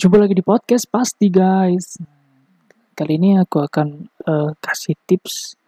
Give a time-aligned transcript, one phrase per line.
[0.00, 2.00] Jumpa lagi di podcast pasti guys.
[2.96, 5.60] Kali ini aku akan uh, kasih tips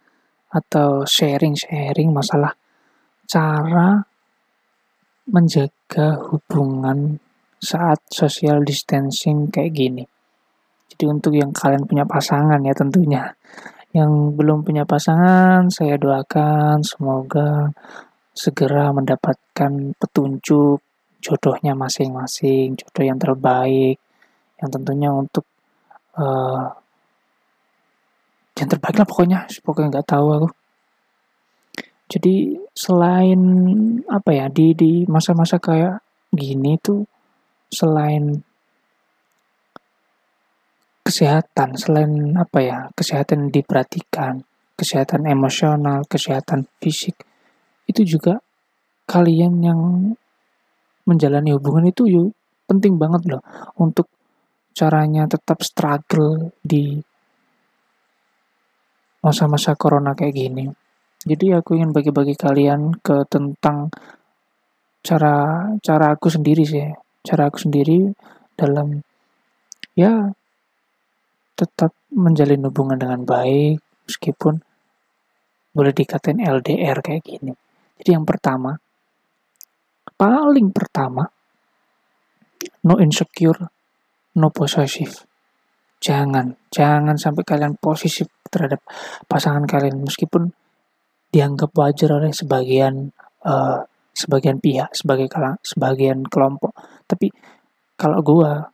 [0.49, 2.57] atau sharing-sharing masalah
[3.29, 4.01] cara
[5.29, 7.21] menjaga hubungan
[7.61, 10.03] saat social distancing kayak gini.
[10.89, 13.37] Jadi untuk yang kalian punya pasangan ya tentunya.
[13.93, 17.69] Yang belum punya pasangan, saya doakan semoga
[18.33, 20.81] segera mendapatkan petunjuk
[21.21, 24.01] jodohnya masing-masing, jodoh yang terbaik,
[24.63, 25.43] yang tentunya untuk
[26.15, 26.71] uh,
[28.55, 30.49] yang terbaik lah pokoknya, pokoknya nggak tahu aku.
[32.07, 33.41] Jadi selain
[34.07, 35.99] apa ya di di masa-masa kayak
[36.31, 37.03] gini tuh
[37.67, 38.39] selain
[41.03, 44.47] kesehatan, selain apa ya kesehatan diperhatikan,
[44.79, 47.19] kesehatan emosional, kesehatan fisik
[47.83, 48.39] itu juga
[49.03, 49.79] kalian yang
[51.03, 52.31] menjalani hubungan itu yuk
[52.63, 53.43] penting banget loh
[53.75, 54.07] untuk
[54.73, 56.97] caranya tetap struggle di
[59.23, 60.65] masa-masa corona kayak gini.
[61.23, 63.87] Jadi aku ingin bagi-bagi kalian ke tentang
[64.99, 66.83] cara cara aku sendiri sih,
[67.23, 68.11] cara aku sendiri
[68.59, 68.99] dalam
[69.95, 70.27] ya
[71.55, 73.79] tetap menjalin hubungan dengan baik
[74.09, 74.59] meskipun
[75.73, 77.53] boleh dikatain LDR kayak gini.
[77.97, 78.77] Jadi yang pertama,
[80.13, 81.25] paling pertama,
[82.85, 83.72] no insecure,
[84.37, 85.25] no possessive.
[86.03, 88.83] Jangan, jangan sampai kalian posisi terhadap
[89.25, 90.51] pasangan kalian meskipun
[91.33, 93.09] dianggap wajar oleh sebagian
[93.47, 93.81] uh,
[94.13, 96.75] sebagian pihak, sebagai kalang, sebagian kelompok.
[97.09, 97.33] Tapi
[97.97, 98.69] kalau gua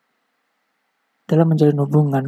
[1.29, 2.25] dalam menjalin hubungan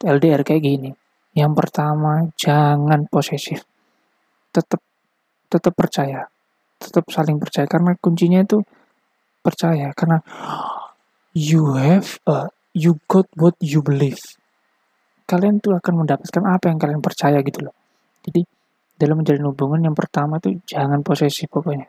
[0.00, 0.90] LDR kayak gini,
[1.36, 3.62] yang pertama jangan posesif.
[4.50, 4.82] Tetap
[5.46, 6.26] tetap percaya.
[6.80, 8.64] Tetap saling percaya karena kuncinya itu
[9.40, 10.20] percaya karena
[11.36, 14.20] you have a you got what you believe.
[15.26, 17.74] Kalian tuh akan mendapatkan apa yang kalian percaya gitu loh.
[18.26, 18.42] Jadi
[18.98, 21.86] dalam menjalin hubungan yang pertama tuh jangan posesif pokoknya.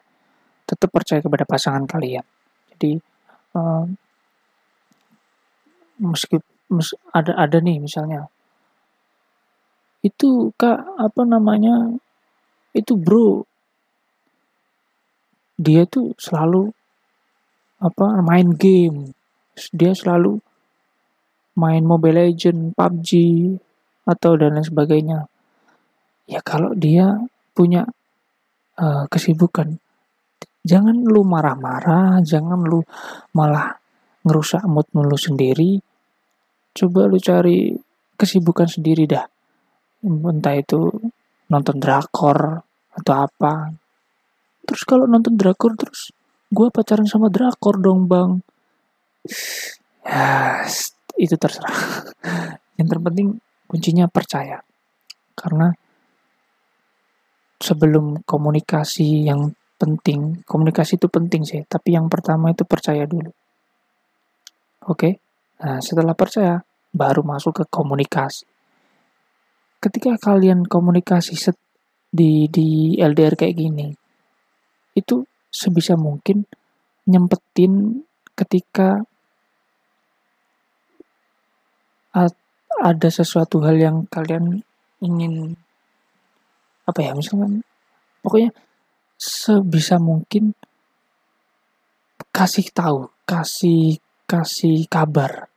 [0.66, 2.24] Tetap percaya kepada pasangan kalian.
[2.74, 2.98] Jadi
[3.58, 3.98] um,
[6.02, 6.42] meski
[6.72, 8.26] mes, ada ada nih misalnya
[10.02, 11.94] itu kak apa namanya
[12.74, 13.46] itu bro
[15.62, 16.74] dia tuh selalu
[17.78, 19.14] apa main game
[19.70, 20.42] dia selalu
[21.56, 23.10] main Mobile Legend, PUBG,
[24.08, 25.20] atau dan lain sebagainya.
[26.30, 27.20] Ya kalau dia
[27.52, 27.84] punya
[28.80, 29.78] uh, kesibukan,
[30.64, 32.82] jangan lu marah-marah, jangan lu
[33.36, 33.76] malah
[34.24, 35.82] ngerusak mood lu sendiri.
[36.72, 37.76] Coba lu cari
[38.16, 39.26] kesibukan sendiri dah.
[40.08, 40.88] Entah itu
[41.52, 42.64] nonton drakor
[42.96, 43.76] atau apa.
[44.64, 46.16] Terus kalau nonton drakor terus
[46.52, 48.40] gue pacaran sama drakor dong bang.
[50.02, 50.66] Ya,
[51.22, 52.10] itu terserah.
[52.82, 53.28] Yang terpenting
[53.70, 54.58] kuncinya percaya.
[55.38, 55.70] Karena
[57.62, 63.30] sebelum komunikasi yang penting, komunikasi itu penting sih, tapi yang pertama itu percaya dulu.
[64.90, 65.22] Oke?
[65.62, 66.58] Nah, setelah percaya,
[66.90, 68.50] baru masuk ke komunikasi.
[69.82, 71.58] Ketika kalian komunikasi set
[72.12, 73.88] di di LDR kayak gini,
[74.94, 76.46] itu sebisa mungkin
[77.10, 78.06] nyempetin
[78.38, 79.02] ketika
[82.82, 84.66] ada sesuatu hal yang kalian
[85.02, 85.56] ingin
[86.86, 87.62] apa ya misalkan
[88.26, 88.52] pokoknya
[89.22, 90.58] sebisa mungkin
[92.34, 95.52] kasih tahu kasih kasih kabar.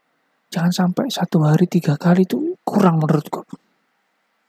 [0.51, 3.43] Jangan sampai satu hari tiga kali itu kurang menurutku.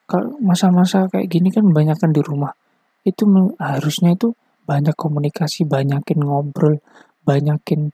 [0.06, 2.54] Kalau masa-masa kayak gini kan banyak kan di rumah.
[3.02, 3.26] Itu
[3.58, 4.34] harusnya itu
[4.66, 6.82] banyak komunikasi banyakin ngobrol
[7.26, 7.94] banyakin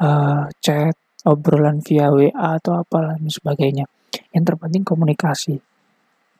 [0.00, 0.96] uh, chat
[1.28, 3.84] obrolan via WA atau apa dan sebagainya.
[4.32, 5.60] Yang terpenting komunikasi.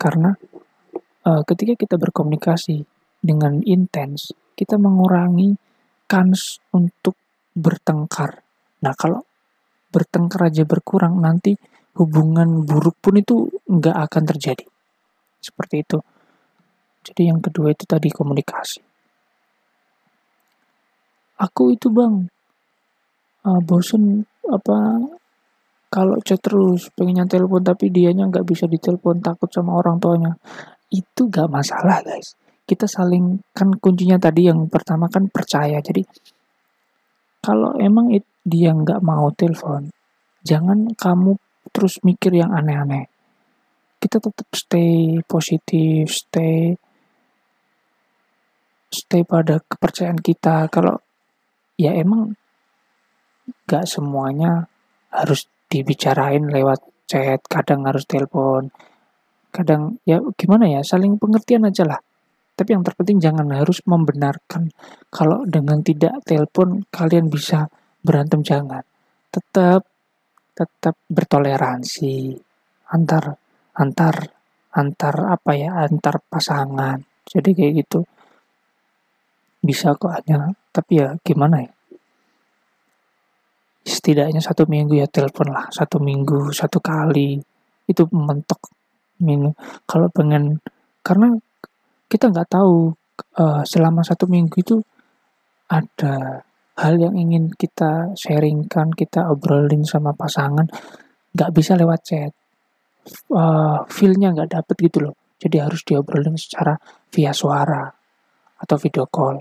[0.01, 0.33] Karena
[1.29, 2.89] uh, ketika kita berkomunikasi
[3.21, 5.59] dengan intens, kita mengurangi
[6.09, 7.19] kans untuk
[7.53, 8.41] bertengkar.
[8.81, 9.21] Nah, kalau
[9.93, 11.59] bertengkar aja berkurang, nanti
[11.99, 14.65] hubungan buruk pun itu nggak akan terjadi.
[15.43, 15.99] Seperti itu.
[17.05, 18.81] Jadi yang kedua itu tadi komunikasi.
[21.39, 22.27] Aku itu bang,
[23.47, 24.79] uh, bosen apa
[25.89, 30.33] kalau chat terus pengennya telepon tapi dianya nggak bisa ditelepon takut sama orang tuanya.
[30.89, 32.37] Itu gak masalah guys.
[32.65, 35.81] Kita saling kan kuncinya tadi yang pertama kan percaya.
[35.81, 36.05] Jadi
[37.41, 39.89] kalau emang it, dia nggak mau telepon
[40.49, 41.37] jangan kamu
[41.75, 43.11] terus mikir yang aneh-aneh.
[43.99, 46.73] Kita tetap stay positif stay
[48.89, 50.71] stay pada kepercayaan kita.
[50.73, 50.97] Kalau
[51.77, 52.33] ya emang
[53.69, 54.69] gak semuanya
[55.13, 58.69] harus dibicarain lewat chat, kadang harus telepon,
[59.49, 62.01] kadang ya gimana ya, saling pengertian aja lah.
[62.59, 64.75] Tapi yang terpenting jangan harus membenarkan.
[65.15, 67.71] Kalau dengan tidak telepon kalian bisa
[68.03, 68.83] berantem jangan.
[69.31, 69.87] Tetap
[70.59, 72.35] tetap bertoleransi
[72.91, 73.39] antar
[73.79, 74.15] antar
[74.75, 76.99] antar apa ya antar pasangan.
[77.31, 78.03] Jadi kayak gitu.
[79.63, 81.78] Bisa kok hanya tapi ya gimana ya
[83.89, 87.41] setidaknya satu minggu ya telepon lah satu minggu satu kali.
[87.89, 88.69] Itu mentok
[89.25, 89.57] minum
[89.89, 90.61] kalau pengen
[91.01, 91.33] karena
[92.07, 92.93] kita nggak tahu
[93.41, 94.77] uh, selama satu minggu itu
[95.69, 96.45] ada
[96.79, 100.69] hal yang ingin kita sharingkan kita obrolin sama pasangan
[101.35, 102.33] nggak bisa lewat chat.
[103.33, 105.17] Uh, feel-nya nggak dapet gitu loh.
[105.41, 106.77] Jadi harus diobrolin secara
[107.09, 107.89] via suara
[108.59, 109.39] atau video call.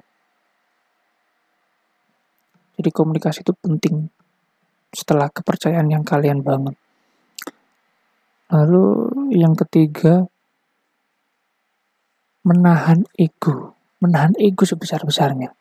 [2.78, 4.17] Jadi komunikasi itu penting
[4.94, 6.76] setelah kepercayaan yang kalian bangun.
[8.48, 8.86] Lalu
[9.36, 10.28] yang ketiga
[12.48, 13.76] menahan ego.
[14.00, 15.52] Menahan ego sebesar-besarnya.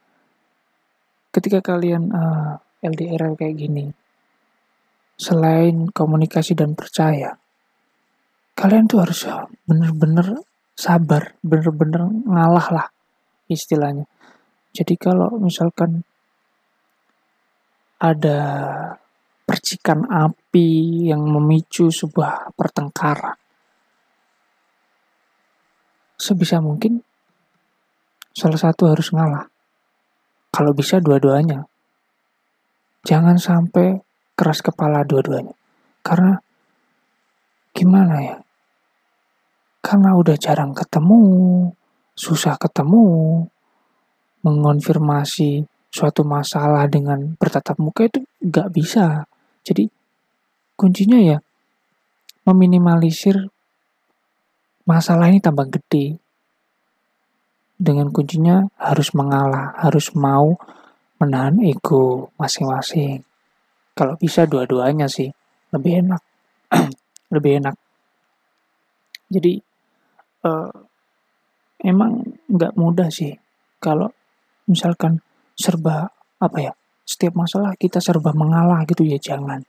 [1.35, 3.87] Ketika kalian uh, eh, LDR kayak gini
[5.17, 7.41] selain komunikasi dan percaya
[8.57, 9.29] kalian tuh harus
[9.69, 10.41] bener-bener
[10.73, 12.87] sabar, bener-bener ngalah lah
[13.53, 14.09] istilahnya.
[14.73, 16.05] Jadi kalau misalkan
[18.01, 18.39] ada
[19.47, 23.39] percikan api yang memicu sebuah pertengkaran,
[26.19, 27.01] sebisa mungkin
[28.35, 29.47] salah satu harus ngalah.
[30.51, 31.69] Kalau bisa dua-duanya.
[33.07, 34.03] Jangan sampai
[34.35, 35.55] keras kepala dua-duanya.
[36.03, 36.35] Karena
[37.71, 38.37] gimana ya?
[39.87, 41.23] karena udah jarang ketemu,
[42.19, 43.07] susah ketemu,
[44.43, 45.63] mengonfirmasi
[45.95, 49.31] suatu masalah dengan bertatap muka itu nggak bisa.
[49.67, 49.91] Jadi
[50.79, 51.39] kuncinya ya
[52.47, 53.51] meminimalisir
[54.87, 56.23] masalah ini tambah gede.
[57.77, 60.57] Dengan kuncinya harus mengalah, harus mau
[61.19, 63.21] menahan ego masing-masing.
[63.93, 65.29] Kalau bisa dua-duanya sih,
[65.75, 66.23] lebih enak.
[67.35, 67.77] lebih enak.
[69.27, 69.59] Jadi
[70.47, 70.71] uh,
[71.83, 73.35] emang nggak mudah sih
[73.83, 74.09] kalau
[74.71, 75.21] misalkan
[75.59, 76.73] serba apa ya
[77.07, 79.63] setiap masalah kita serba mengalah gitu ya jangan.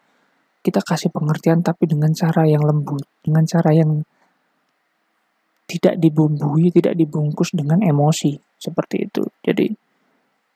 [0.66, 4.04] Kita kasih pengertian tapi dengan cara yang lembut dengan cara yang
[5.70, 9.24] tidak dibumbui tidak dibungkus dengan emosi seperti itu.
[9.46, 9.70] Jadi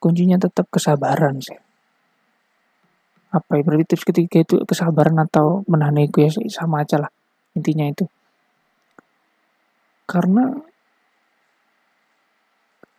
[0.02, 1.56] kuncinya tetap kesabaran sih
[3.32, 7.08] apa ya berarti tips ketiga itu kesabaran atau menahan ego ya sama aja lah
[7.56, 8.04] intinya itu.
[10.04, 10.52] Karena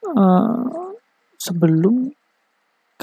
[0.10, 0.90] uh,
[1.38, 2.10] sebelum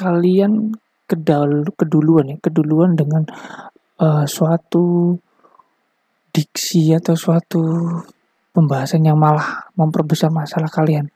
[0.01, 0.73] kalian
[1.05, 3.29] kedal keduluan ya keduluan dengan
[4.01, 5.13] uh, suatu
[6.33, 7.63] diksi atau suatu
[8.55, 11.11] pembahasan yang malah memperbesar masalah kalian.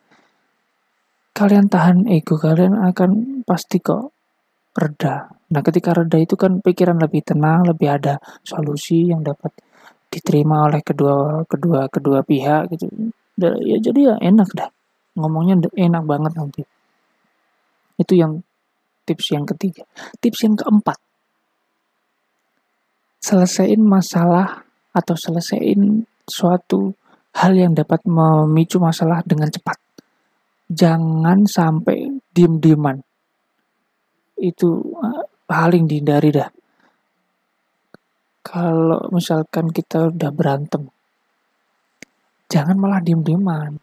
[1.35, 4.15] Kalian tahan ego kalian akan pasti kok
[4.75, 5.31] reda.
[5.51, 9.51] Nah ketika reda itu kan pikiran lebih tenang lebih ada solusi yang dapat
[10.11, 12.87] diterima oleh kedua kedua kedua pihak gitu.
[13.39, 14.71] Ya jadi ya enak dah.
[15.19, 16.63] Ngomongnya enak banget nanti.
[17.99, 18.43] Itu yang
[19.05, 19.85] tips yang ketiga.
[20.19, 20.99] Tips yang keempat.
[23.25, 26.93] Selesaiin masalah atau selesaiin suatu
[27.35, 29.76] hal yang dapat memicu masalah dengan cepat.
[30.69, 33.00] Jangan sampai diem-dieman.
[34.40, 34.81] Itu
[35.45, 36.50] paling dihindari dah.
[38.45, 40.93] Kalau misalkan kita udah berantem,
[42.52, 43.81] jangan malah diem-dieman.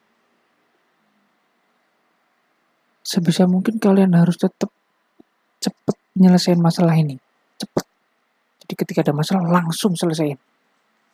[3.01, 4.69] Sebisa mungkin kalian harus tetap
[5.61, 7.15] cepet nyelesain masalah ini.
[7.55, 7.85] Cepet.
[8.65, 10.37] Jadi ketika ada masalah langsung selesaiin.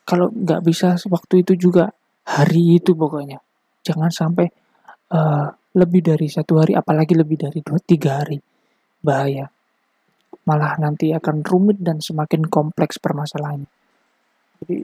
[0.08, 1.92] Kalau nggak bisa waktu itu juga
[2.24, 3.38] hari itu pokoknya.
[3.84, 4.48] Jangan sampai
[5.12, 8.40] uh, lebih dari satu hari, apalagi lebih dari dua tiga hari.
[8.98, 9.46] Bahaya
[10.48, 13.68] malah nanti akan rumit dan semakin kompleks permasalahannya.
[14.64, 14.76] Jadi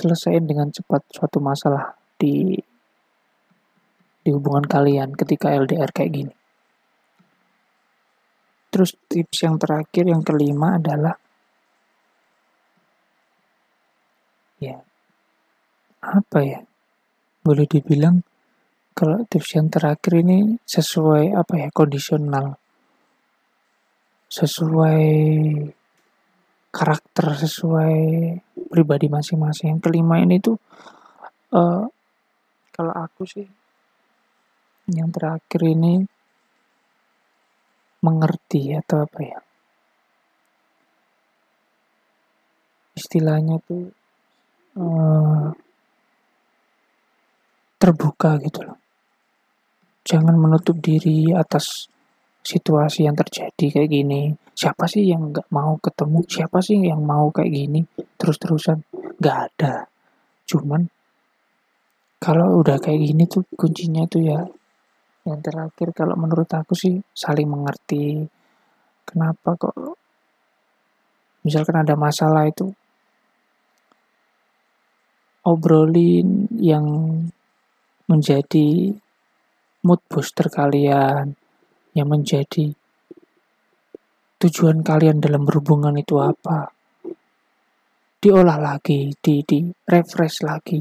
[0.00, 2.56] selesaiin dengan cepat suatu masalah di
[4.20, 6.34] di hubungan kalian ketika LDR kayak gini.
[8.70, 11.14] Terus tips yang terakhir yang kelima adalah
[14.62, 14.78] ya
[16.00, 16.60] apa ya
[17.40, 18.22] boleh dibilang
[18.94, 22.60] kalau tips yang terakhir ini sesuai apa ya kondisional
[24.30, 25.08] sesuai
[26.70, 27.96] karakter sesuai
[28.70, 29.74] pribadi masing-masing.
[29.76, 30.56] Yang kelima ini tuh
[31.50, 31.84] uh,
[32.70, 33.46] kalau aku sih
[34.90, 36.06] yang terakhir ini
[38.00, 39.38] mengerti atau apa ya?
[42.96, 43.92] Istilahnya tuh
[44.76, 45.48] uh,
[47.80, 48.78] terbuka gitu loh.
[50.04, 51.88] Jangan menutup diri atas
[52.40, 54.32] situasi yang terjadi kayak gini.
[54.52, 56.20] Siapa sih yang nggak mau ketemu?
[56.28, 57.80] Siapa sih yang mau kayak gini?
[58.20, 58.84] Terus-terusan.
[59.20, 59.88] Nggak ada.
[60.48, 60.88] Cuman
[62.20, 64.40] kalau udah kayak gini tuh kuncinya tuh ya
[65.28, 68.24] yang terakhir kalau menurut aku sih saling mengerti
[69.04, 69.76] kenapa kok
[71.44, 72.72] misalkan ada masalah itu
[75.44, 76.84] obrolin yang
[78.08, 78.92] menjadi
[79.84, 81.36] mood booster kalian
[81.96, 82.76] yang menjadi
[84.40, 86.72] tujuan kalian dalam berhubungan itu apa.
[88.20, 90.80] Diolah lagi di di refresh lagi.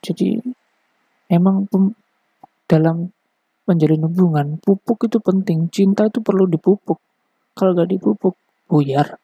[0.00, 0.36] Jadi
[1.32, 1.64] emang
[2.66, 3.10] dalam
[3.66, 6.98] menjalin hubungan pupuk itu penting cinta itu perlu dipupuk.
[7.56, 8.34] Kalau gak dipupuk
[8.70, 9.18] buyar.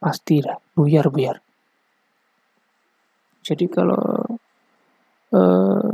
[0.00, 1.36] Pasti lah buyar buyar
[3.40, 4.04] jadi kalau
[5.32, 5.92] uh,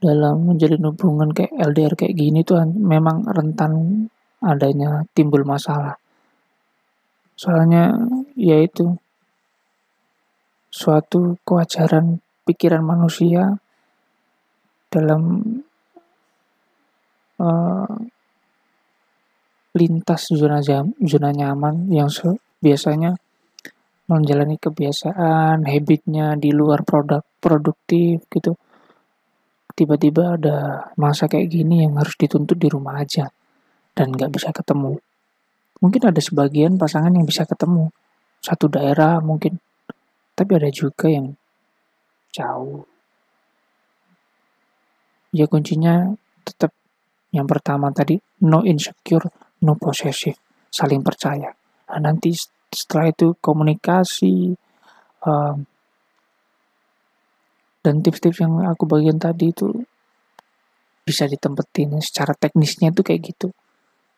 [0.00, 3.72] dalam menjalin hubungan kayak LDR kayak gini tuh memang rentan
[4.40, 5.96] adanya timbul masalah.
[7.36, 7.92] Soalnya
[8.36, 8.96] yaitu
[10.72, 13.60] suatu kewajaran pikiran manusia
[14.94, 15.42] dalam
[17.42, 17.94] uh,
[19.74, 22.06] lintas zona jam, zona nyaman yang
[22.62, 23.18] biasanya
[24.06, 28.54] menjalani kebiasaan, habitnya di luar produk produktif gitu.
[29.74, 33.26] Tiba-tiba ada masa kayak gini yang harus dituntut di rumah aja
[33.98, 35.02] dan nggak bisa ketemu.
[35.82, 37.90] Mungkin ada sebagian pasangan yang bisa ketemu
[38.38, 39.58] satu daerah mungkin,
[40.38, 41.34] tapi ada juga yang
[42.30, 42.93] jauh.
[45.34, 46.14] Ya kuncinya
[46.46, 46.70] tetap
[47.34, 48.14] yang pertama tadi
[48.46, 49.26] no insecure,
[49.66, 50.38] no possessive,
[50.70, 51.50] saling percaya.
[51.90, 52.30] Nah, nanti
[52.70, 54.54] setelah itu komunikasi
[55.26, 55.66] um,
[57.82, 59.68] dan tips-tips yang aku bagian tadi itu
[61.04, 63.50] bisa ditempetin secara teknisnya itu kayak gitu.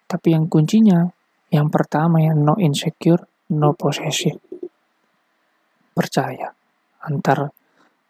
[0.05, 1.09] Tapi yang kuncinya
[1.49, 3.25] yang pertama ya no insecure,
[3.57, 4.39] no possessive.
[5.97, 6.53] Percaya
[7.03, 7.51] antar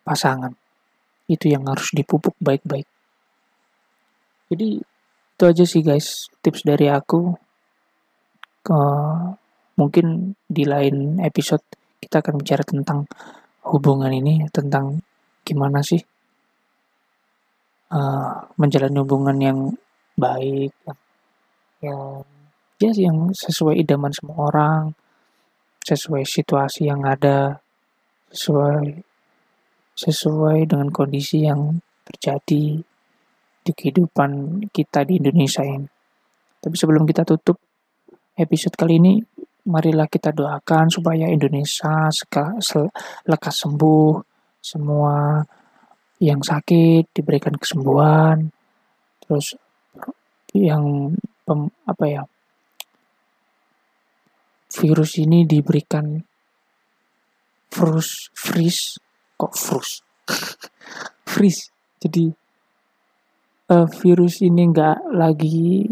[0.03, 0.53] pasangan.
[1.31, 2.96] Itu yang harus dipupuk baik-baik.
[4.47, 4.79] Jadi
[5.37, 7.35] itu aja sih guys tips dari aku.
[8.67, 8.81] Ke,
[9.79, 11.63] mungkin di lain episode
[12.03, 13.07] kita akan bicara tentang
[13.67, 15.03] hubungan ini, tentang
[15.47, 16.03] gimana sih
[17.91, 19.59] uh, menjalani hubungan yang
[20.19, 20.73] baik,
[21.83, 22.25] yang
[22.77, 24.83] ya yang sesuai idaman semua orang,
[25.87, 27.63] sesuai situasi yang ada,
[28.31, 29.03] sesuai
[29.97, 32.85] sesuai dengan kondisi yang terjadi
[33.67, 35.91] di kehidupan kita di Indonesia ini.
[36.63, 37.59] Tapi sebelum kita tutup
[38.39, 39.19] episode kali ini,
[39.67, 42.07] marilah kita doakan supaya Indonesia
[43.27, 44.15] lekas sembuh,
[44.63, 45.43] semua
[46.23, 48.47] yang sakit diberikan kesembuhan,
[49.27, 49.59] terus
[50.55, 51.13] yang
[51.45, 52.23] pem, apa ya
[54.77, 56.21] virus ini diberikan
[57.73, 58.83] freeze freeze
[59.37, 60.01] kok freeze
[61.31, 61.63] freeze
[62.01, 62.33] jadi
[63.73, 65.87] uh, virus ini nggak lagi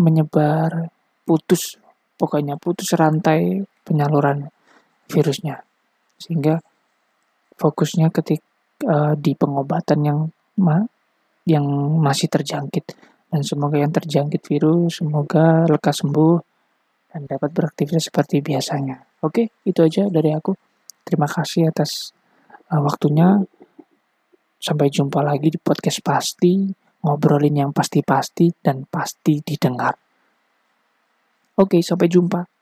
[0.00, 0.88] menyebar
[1.24, 1.76] putus
[2.16, 4.48] pokoknya putus rantai penyaluran
[5.10, 5.60] virusnya
[6.20, 6.60] sehingga
[7.56, 8.40] fokusnya ketik
[8.86, 10.20] uh, di pengobatan yang
[10.60, 10.80] ma
[11.48, 11.64] yang
[12.00, 12.96] masih terjangkit
[13.30, 16.50] dan semoga yang terjangkit virus semoga lekas sembuh
[17.10, 19.02] dan dapat beraktivitas seperti biasanya.
[19.26, 20.54] Oke, itu aja dari aku.
[21.02, 22.14] Terima kasih atas
[22.70, 23.42] uh, waktunya.
[24.60, 26.68] Sampai jumpa lagi di podcast pasti,
[27.00, 29.96] ngobrolin yang pasti-pasti dan pasti didengar.
[31.56, 32.59] Oke, sampai jumpa.